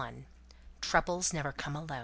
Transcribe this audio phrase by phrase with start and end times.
[0.81, 1.99] "TROUBLES NEVER COME ALONE."